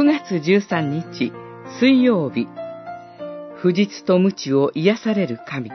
[0.00, 1.30] 9月13日
[1.78, 2.48] 水曜日。
[3.56, 5.70] 不実と無知を癒される神。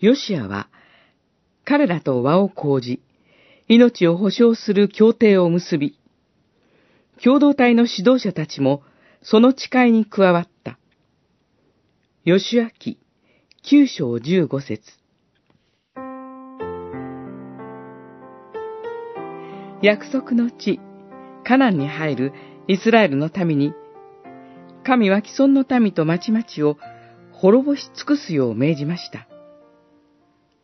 [0.00, 0.70] ヨシアは
[1.66, 3.02] 彼らと和を講じ
[3.68, 5.98] 命を保障する協定を結び
[7.22, 8.84] 共同体の指導者たちも
[9.20, 10.78] その誓いに加わった。
[12.24, 12.98] ヨシュア記
[13.62, 15.05] 九章十五節。
[19.86, 20.80] 約束の地、
[21.44, 22.32] カナンに入る
[22.66, 23.72] イスラエルの民に、
[24.84, 26.76] 神は既存の民と町々を
[27.30, 29.28] 滅ぼし尽くすよう命じました。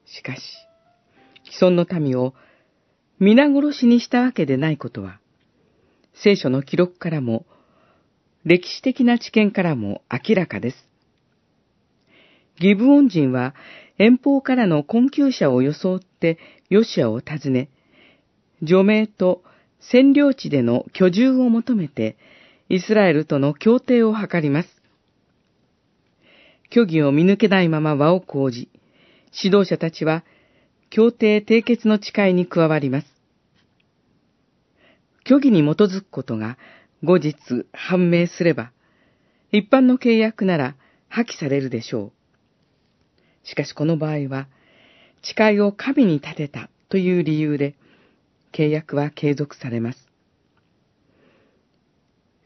[0.07, 0.41] しかし、
[1.49, 2.35] 既存の民を
[3.21, 5.21] 皆殺しにしたわけでないことは、
[6.15, 7.47] 聖書の記録からも、
[8.45, 10.89] 歴史的な知見からも明らかです。
[12.59, 13.55] ギブオン人は
[13.99, 16.39] 遠方からの困窮者を装って
[16.71, 17.71] ヨシアを訪ね、
[18.63, 19.43] 除名と
[19.81, 22.17] 占領地での居住を求めて、
[22.69, 24.69] イスラエルとの協定を図ります。
[26.73, 28.71] 虚偽を見抜けないまま和を講じ、
[29.43, 30.25] 指導者たちは
[30.91, 33.07] 協定締結の誓いに加わります。
[35.27, 36.57] 虚偽に基づくことが
[37.03, 37.37] 後日
[37.73, 38.73] 判明すれば、
[39.51, 40.77] 一般の契約なら
[41.09, 42.13] 破棄されるでしょう。
[43.45, 44.49] しかしこの場合は、
[45.23, 47.75] 誓いを神に立てたという理由で、
[48.53, 50.09] 契約は継続されます。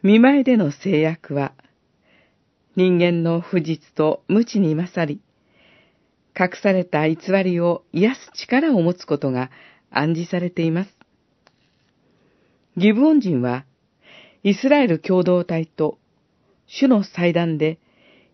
[0.02, 1.52] 見舞いでの制約は、
[2.76, 5.20] 人間の不実と無知に勝り、
[6.38, 9.50] 隠された偽りを癒す力を持つことが
[9.90, 10.96] 暗示されています。
[12.76, 13.64] ギブオン人は、
[14.42, 15.98] イスラエル共同体と
[16.66, 17.78] 主の祭壇で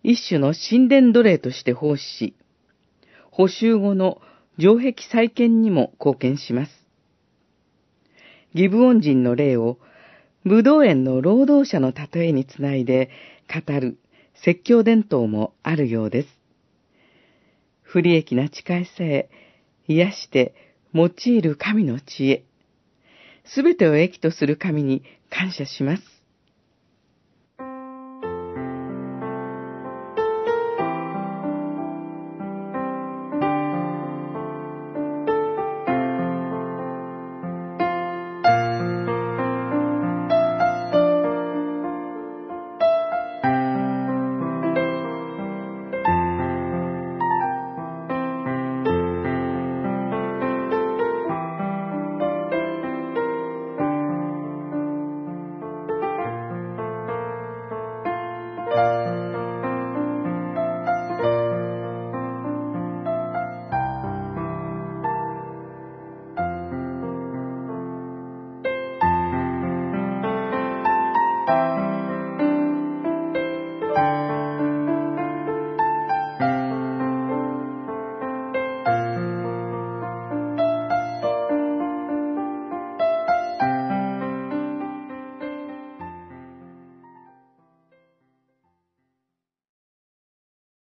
[0.02, 2.34] 一種の神殿奴隷として奉仕し、
[3.30, 4.20] 補修後の
[4.58, 6.81] 城壁再建にも貢献します。
[8.54, 9.78] ギブオン人の例を、
[10.44, 13.10] 武道園の労働者の例えにつないで
[13.48, 13.98] 語る
[14.44, 16.28] 説教伝統もあるようです。
[17.82, 19.30] 不利益な誓いさえ
[19.86, 20.54] 癒して
[20.94, 22.44] 用いる神の知恵、
[23.44, 26.11] すべてを益とする神に感謝します。